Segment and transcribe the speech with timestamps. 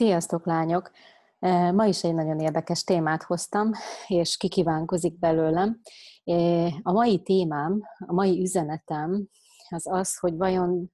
[0.00, 0.90] Sziasztok, lányok!
[1.72, 3.70] Ma is egy nagyon érdekes témát hoztam,
[4.06, 5.80] és kikívánkozik belőlem.
[6.82, 9.28] A mai témám, a mai üzenetem
[9.68, 10.92] az az, hogy vajon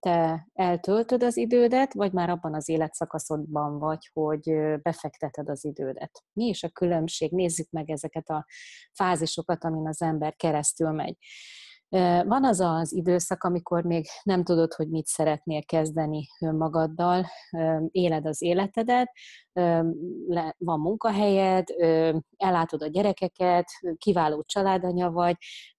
[0.00, 4.52] te eltöltöd az idődet, vagy már abban az életszakaszodban vagy, hogy
[4.82, 6.24] befekteted az idődet.
[6.32, 7.32] Mi is a különbség?
[7.32, 8.46] Nézzük meg ezeket a
[8.92, 11.16] fázisokat, amin az ember keresztül megy.
[12.24, 17.26] Van az az időszak, amikor még nem tudod, hogy mit szeretnél kezdeni önmagaddal,
[17.90, 19.12] éled az életedet,
[20.58, 21.68] van munkahelyed,
[22.36, 25.36] ellátod a gyerekeket, kiváló családanya vagy,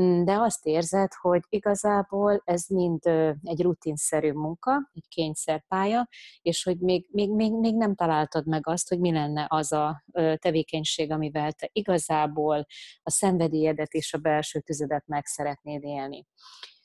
[0.00, 3.06] mm, de azt érzed, hogy igazából ez mind
[3.42, 6.08] egy rutinszerű munka, egy kényszerpálya,
[6.42, 10.04] és hogy még, még, még, még nem találtad meg azt, hogy mi lenne az a
[10.36, 12.66] tevékenység, amivel te igazából
[13.02, 16.26] a szenvedélyedet és a belső tüzedet meg szeretnéd élni.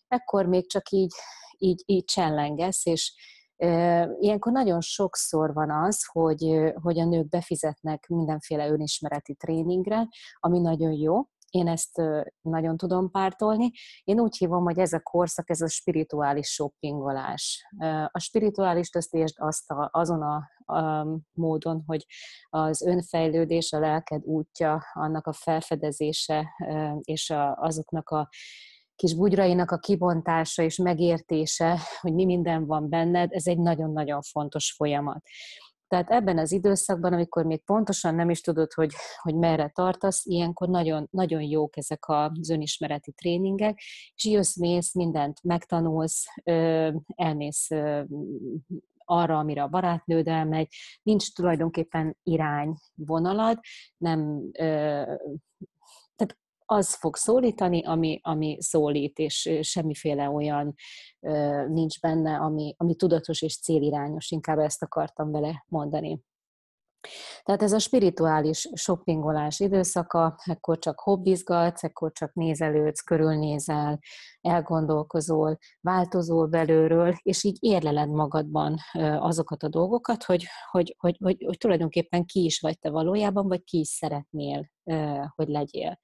[0.07, 1.13] Ekkor még csak így,
[1.57, 3.13] így, így csellengesz, és
[4.19, 10.07] Ilyenkor nagyon sokszor van az, hogy, hogy a nők befizetnek mindenféle önismereti tréningre,
[10.39, 11.21] ami nagyon jó,
[11.55, 12.01] én ezt
[12.41, 13.71] nagyon tudom pártolni.
[14.03, 17.67] Én úgy hívom, hogy ez a korszak, ez a spirituális shoppingolás.
[18.11, 20.43] A spirituális azt azt a, azon a,
[20.75, 22.05] a módon, hogy
[22.49, 26.47] az önfejlődés, a lelked útja, annak a felfedezése,
[27.01, 28.29] és a, azoknak a
[28.95, 34.73] kis bugyrainak a kibontása és megértése, hogy mi minden van benned, ez egy nagyon-nagyon fontos
[34.73, 35.21] folyamat.
[35.87, 40.67] Tehát ebben az időszakban, amikor még pontosan nem is tudod, hogy, hogy merre tartasz, ilyenkor
[40.69, 43.77] nagyon, nagyon jók ezek az önismereti tréningek,
[44.15, 46.25] és jössz, mész, mindent megtanulsz,
[47.15, 47.69] elmész
[49.05, 50.67] arra, amire a barátnőd elmegy,
[51.01, 53.59] nincs tulajdonképpen irányvonalad,
[53.97, 54.41] nem
[56.65, 60.73] az fog szólítani, ami, ami szólít, és semmiféle olyan
[61.67, 66.21] nincs benne, ami, ami tudatos és célirányos, inkább ezt akartam vele mondani.
[67.43, 73.99] Tehát ez a spirituális shoppingolás időszaka, ekkor csak hobbizgatsz, ekkor csak nézelődsz, körülnézel,
[74.41, 78.77] elgondolkozol, változol belőről, és így érleled magadban
[79.19, 83.63] azokat a dolgokat, hogy, hogy, hogy, hogy, hogy tulajdonképpen ki is vagy te valójában, vagy
[83.63, 84.69] ki is szeretnél,
[85.35, 85.99] hogy legyél.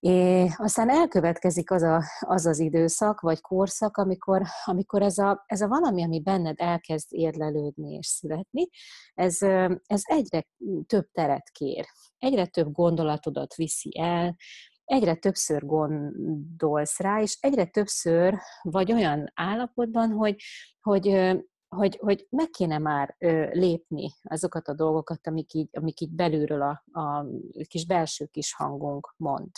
[0.00, 5.60] É, aztán elkövetkezik az, a, az az időszak, vagy korszak, amikor, amikor ez, a, ez
[5.60, 8.68] a valami, ami benned elkezd érlelődni és születni,
[9.14, 9.42] ez,
[9.86, 10.46] ez egyre
[10.86, 11.84] több teret kér.
[12.18, 14.36] Egyre több gondolatodat viszi el,
[14.84, 20.36] egyre többször gondolsz rá, és egyre többször vagy olyan állapotban, hogy,
[20.80, 21.36] hogy
[21.76, 23.16] hogy, hogy meg kéne már
[23.52, 27.26] lépni azokat a dolgokat, amik így, amik így belülről a, a
[27.68, 29.50] kis belső kis hangunk mond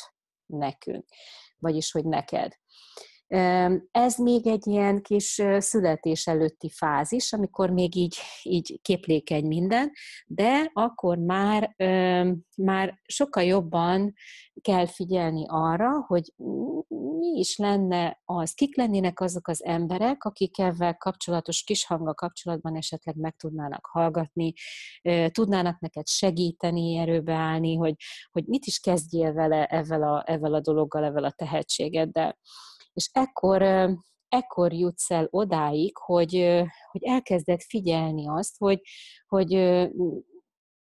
[0.47, 1.05] nekünk,
[1.59, 2.53] vagyis hogy neked.
[3.91, 9.91] Ez még egy ilyen kis születés előtti fázis, amikor még így, így képlékeny minden,
[10.27, 11.75] de akkor már,
[12.57, 14.13] már sokkal jobban
[14.61, 16.33] kell figyelni arra, hogy
[17.19, 22.77] mi is lenne az, kik lennének azok az emberek, akik ezzel kapcsolatos kis hanga kapcsolatban
[22.77, 24.53] esetleg meg tudnának hallgatni,
[25.29, 27.95] tudnának neked segíteni, erőbe állni, hogy,
[28.31, 32.39] hogy mit is kezdjél vele ezzel a, ezzel a dologgal, ezzel a tehetségeddel.
[32.93, 33.63] És ekkor,
[34.29, 38.81] ekkor jutsz el odáig, hogy, hogy elkezded figyelni azt, hogy,
[39.27, 39.51] hogy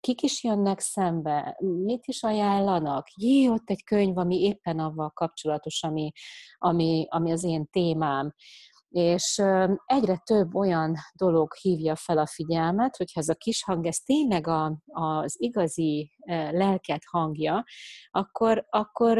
[0.00, 5.82] kik is jönnek szembe, mit is ajánlanak, jé, ott egy könyv, ami éppen avval kapcsolatos,
[5.82, 6.12] ami,
[6.58, 8.34] ami, ami az én témám.
[8.88, 9.42] És
[9.84, 14.46] egyre több olyan dolog hívja fel a figyelmet, hogyha ez a kis hang, ez tényleg
[14.46, 16.12] a, az igazi
[16.50, 17.64] lelket hangja,
[18.10, 19.18] akkor, akkor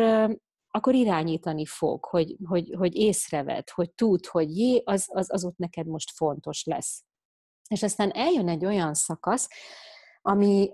[0.70, 5.56] akkor irányítani fog, hogy, hogy, hogy észreved, hogy tud, hogy jé, az, az, az ott
[5.56, 7.04] neked most fontos lesz.
[7.68, 9.48] És aztán eljön egy olyan szakasz,
[10.22, 10.70] ami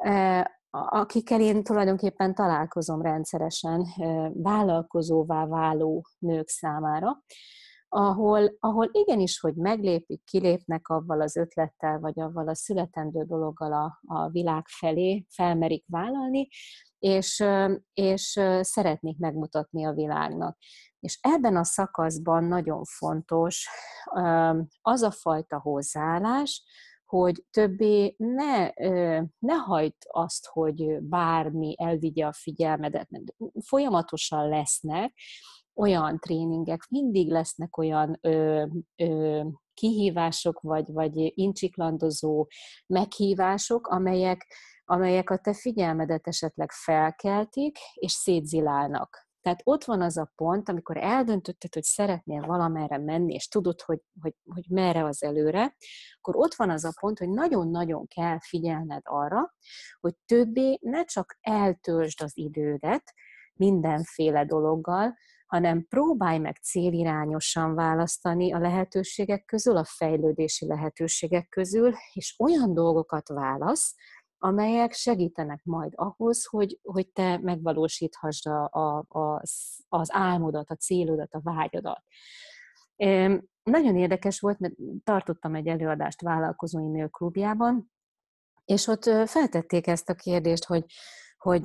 [0.71, 3.87] akikkel én tulajdonképpen találkozom rendszeresen
[4.33, 7.23] vállalkozóvá váló nők számára,
[7.89, 14.01] ahol, ahol igenis, hogy meglépik, kilépnek avval az ötlettel, vagy avval a születendő dologgal a,
[14.15, 16.49] a világ felé, felmerik vállalni,
[16.99, 17.45] és,
[17.93, 20.59] és szeretnék megmutatni a világnak.
[21.01, 23.69] És ebben a szakaszban nagyon fontos
[24.81, 26.65] az a fajta hozzáállás,
[27.05, 28.71] hogy többé ne,
[29.39, 33.09] ne hagyd azt, hogy bármi elvigye a figyelmedet.
[33.67, 35.13] Folyamatosan lesznek
[35.75, 38.67] olyan tréningek, mindig lesznek olyan ö,
[38.97, 39.43] ö,
[39.77, 42.47] kihívások, vagy, vagy incsiklandozó
[42.87, 44.47] meghívások, amelyek,
[44.85, 49.27] amelyek a te figyelmedet esetleg felkeltik, és szétzilálnak.
[49.47, 54.01] Tehát ott van az a pont, amikor eldöntötted, hogy szeretnél valamerre menni, és tudod, hogy,
[54.21, 55.77] hogy, hogy merre az előre,
[56.19, 59.55] akkor ott van az a pont, hogy nagyon-nagyon kell figyelned arra,
[60.01, 63.15] hogy többé ne csak eltöltsd az idődet
[63.55, 65.15] mindenféle dologgal,
[65.47, 73.29] hanem próbálj meg célirányosan választani a lehetőségek közül, a fejlődési lehetőségek közül, és olyan dolgokat
[73.29, 73.95] válasz,
[74.39, 79.43] amelyek segítenek majd ahhoz, hogy, hogy te megvalósíthasd a, a, a,
[79.89, 82.03] az álmodat, a célodat, a vágyadat.
[83.63, 87.93] Nagyon érdekes volt, mert tartottam egy előadást vállalkozói nő klubjában,
[88.65, 90.85] és ott feltették ezt a kérdést, hogy
[91.47, 91.63] hogy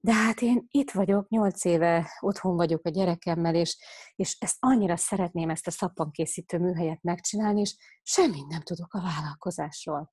[0.00, 3.78] de hát én itt vagyok, nyolc éve otthon vagyok a gyerekemmel, és,
[4.16, 10.12] és ezt annyira szeretném ezt a szappankészítő műhelyet megcsinálni, és semmit nem tudok a vállalkozásról.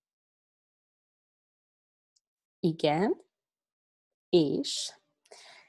[2.60, 3.22] Igen,
[4.30, 4.94] és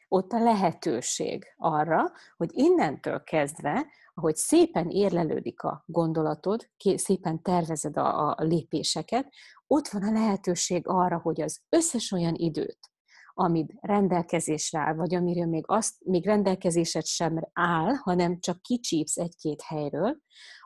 [0.09, 8.29] ott a lehetőség arra, hogy innentől kezdve, ahogy szépen érlelődik a gondolatod, szépen tervezed a,
[8.29, 9.33] a lépéseket,
[9.67, 12.94] ott van a lehetőség arra, hogy az összes olyan időt,
[13.35, 19.63] amit rendelkezésre áll, vagy amiről még, azt, még rendelkezésed sem áll, hanem csak kicsípsz egy-két
[19.63, 20.17] helyről,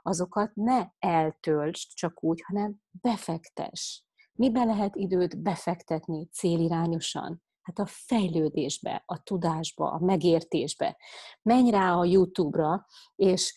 [0.02, 4.04] azokat ne eltöltsd csak úgy, hanem befektes.
[4.32, 7.42] Miben lehet időt befektetni célirányosan?
[7.62, 10.96] Hát a fejlődésbe, a tudásba, a megértésbe.
[11.42, 12.86] Menj rá a YouTube-ra,
[13.16, 13.54] és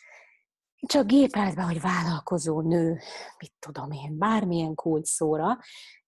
[0.88, 3.00] csak gépeld be, hogy vállalkozó nő,
[3.40, 5.58] mit tudom én, bármilyen kult szóra,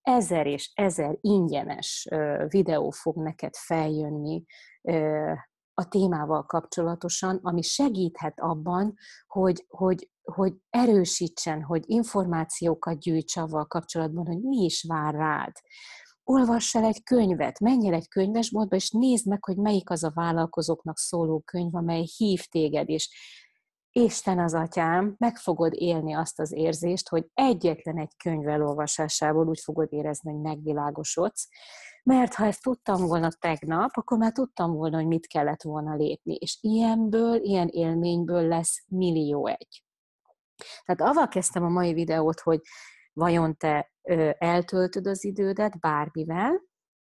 [0.02, 2.08] ezer és ezer ingyenes
[2.48, 4.44] videó fog neked feljönni
[5.74, 8.94] a témával kapcsolatosan, ami segíthet abban,
[9.28, 15.52] hogy, hogy, hogy erősítsen, hogy információkat gyűjts avval kapcsolatban, hogy mi is vár rád.
[16.24, 20.12] Olvass el egy könyvet, menj el egy könyvesboltba, és nézd meg, hogy melyik az a
[20.14, 23.10] vállalkozóknak szóló könyv, amely hív téged, és
[23.96, 29.60] Isten az atyám, meg fogod élni azt az érzést, hogy egyetlen egy könyv elolvasásából úgy
[29.60, 31.48] fogod érezni, hogy megvilágosodsz,
[32.04, 36.34] mert ha ezt tudtam volna tegnap, akkor már tudtam volna, hogy mit kellett volna lépni.
[36.34, 39.84] És ilyenből, ilyen élményből lesz millió egy.
[40.86, 42.62] Tehát avval kezdtem a mai videót, hogy
[43.14, 43.92] vajon te
[44.38, 46.62] eltöltöd az idődet bármivel,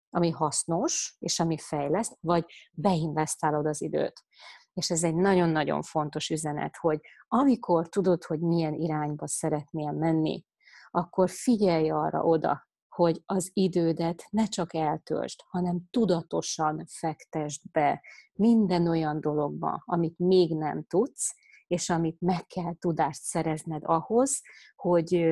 [0.09, 4.23] ami hasznos, és ami fejleszt, vagy beinvestálod az időt
[4.73, 10.45] és ez egy nagyon-nagyon fontos üzenet, hogy amikor tudod, hogy milyen irányba szeretnél menni,
[10.91, 18.01] akkor figyelj arra oda, hogy az idődet ne csak eltöltsd, hanem tudatosan fektesd be
[18.33, 21.35] minden olyan dologba, amit még nem tudsz,
[21.67, 24.41] és amit meg kell tudást szerezned ahhoz,
[24.75, 25.25] hogy,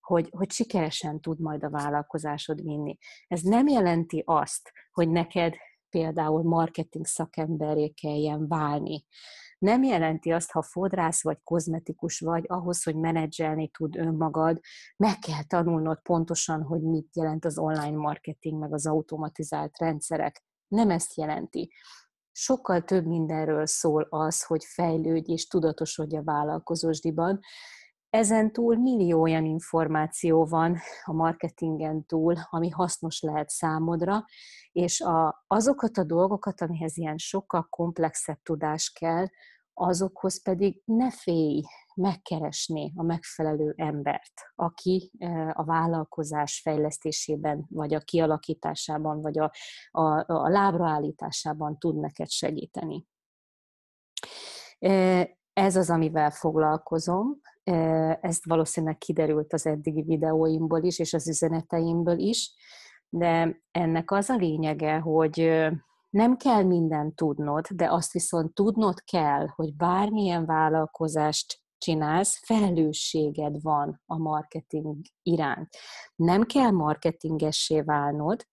[0.00, 2.96] hogy, hogy sikeresen tud majd a vállalkozásod vinni.
[3.26, 5.54] Ez nem jelenti azt, hogy neked
[5.90, 9.04] például marketing szakemberé kelljen válni.
[9.58, 14.60] Nem jelenti azt, ha fodrász vagy kozmetikus vagy, ahhoz, hogy menedzselni tud önmagad,
[14.96, 20.44] meg kell tanulnod pontosan, hogy mit jelent az online marketing, meg az automatizált rendszerek.
[20.68, 21.72] Nem ezt jelenti.
[22.32, 27.40] Sokkal több mindenről szól az, hogy fejlődj és tudatosodj a vállalkozósdiban,
[28.10, 34.24] ezen túl millió olyan információ van a marketingen túl, ami hasznos lehet számodra,
[34.72, 39.26] és a, azokat a dolgokat, amihez ilyen sokkal komplexebb tudás kell,
[39.74, 41.62] azokhoz pedig ne félj
[41.94, 49.52] megkeresni a megfelelő embert, aki e, a vállalkozás fejlesztésében, vagy a kialakításában, vagy a,
[49.90, 53.06] a, a lábraállításában tud neked segíteni.
[54.78, 57.40] E, ez az, amivel foglalkozom.
[58.20, 62.54] Ezt valószínűleg kiderült az eddigi videóimból is, és az üzeneteimből is,
[63.08, 65.60] de ennek az a lényege, hogy
[66.10, 74.00] nem kell mindent tudnod, de azt viszont tudnod kell, hogy bármilyen vállalkozást csinálsz, felelősséged van
[74.06, 75.68] a marketing iránt.
[76.16, 78.46] Nem kell marketingessé válnod,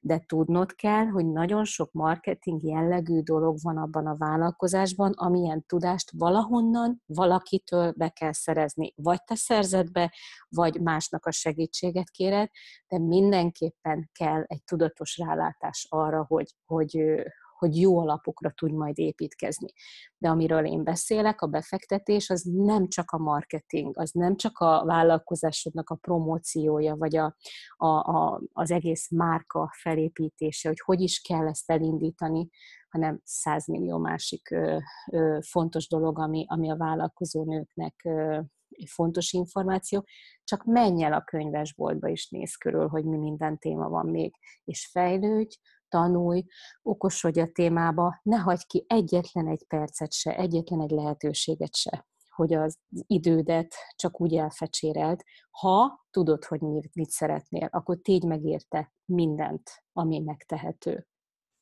[0.00, 6.10] de tudnod kell, hogy nagyon sok marketing jellegű dolog van abban a vállalkozásban, amilyen tudást
[6.16, 8.92] valahonnan, valakitől be kell szerezni.
[8.96, 10.14] Vagy te szerzed be,
[10.48, 12.48] vagy másnak a segítséget kéred,
[12.88, 17.22] de mindenképpen kell egy tudatos rálátás arra, hogy, hogy,
[17.62, 19.72] hogy jó alapokra tudj majd építkezni.
[20.18, 24.84] De amiről én beszélek, a befektetés, az nem csak a marketing, az nem csak a
[24.84, 27.36] vállalkozásodnak a promóciója, vagy a,
[27.76, 32.48] a, a, az egész márka felépítése, hogy hogy is kell ezt elindítani,
[32.88, 34.78] hanem százmillió másik ö,
[35.12, 38.40] ö, fontos dolog, ami, ami a vállalkozó nőknek ö,
[38.86, 40.06] fontos információ,
[40.44, 44.88] csak menj el a könyvesboltba és nézz körül, hogy mi minden téma van még, és
[44.92, 45.56] fejlődj,
[45.92, 46.44] tanulj,
[46.82, 52.54] okosodj a témába, ne hagyd ki egyetlen egy percet se, egyetlen egy lehetőséget se, hogy
[52.54, 55.24] az idődet csak úgy elfecsérelt.
[55.50, 56.60] Ha tudod, hogy
[56.92, 61.06] mit szeretnél, akkor tégy meg érte mindent, ami megtehető,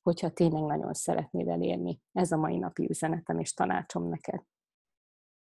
[0.03, 2.01] hogyha tényleg nagyon szeretnéd elérni.
[2.13, 4.43] Ez a mai napi üzenetem és tanácsom neked.